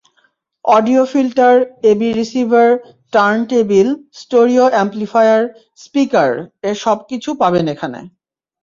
Audio 0.65 1.01
filter, 1.05 1.55
AV 1.91 2.09
receiver, 2.11 2.69
turn 3.13 3.39
table, 3.51 3.87
stereo 4.19 4.65
amplifier, 4.73 5.41
স্পিকার—এর 5.75 6.75
সবকিছু 6.85 7.29
পাবেন 7.41 7.65
এখানে। 7.73 7.99